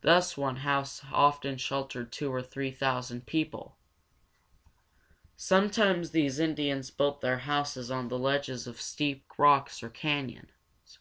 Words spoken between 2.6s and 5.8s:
thousand people. [Illustration: Cliff Dwellings.]